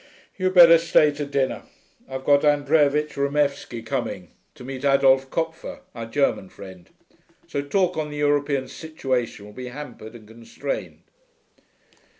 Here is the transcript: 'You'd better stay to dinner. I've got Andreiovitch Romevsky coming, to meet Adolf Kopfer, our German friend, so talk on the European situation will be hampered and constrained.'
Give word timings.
'You'd 0.35 0.55
better 0.55 0.79
stay 0.79 1.11
to 1.11 1.27
dinner. 1.27 1.61
I've 2.09 2.25
got 2.25 2.43
Andreiovitch 2.43 3.13
Romevsky 3.15 3.83
coming, 3.85 4.31
to 4.55 4.63
meet 4.63 4.83
Adolf 4.83 5.29
Kopfer, 5.29 5.81
our 5.93 6.07
German 6.07 6.49
friend, 6.49 6.89
so 7.47 7.61
talk 7.61 7.97
on 7.97 8.09
the 8.09 8.17
European 8.17 8.67
situation 8.67 9.45
will 9.45 9.53
be 9.53 9.67
hampered 9.67 10.15
and 10.15 10.27
constrained.' 10.27 11.03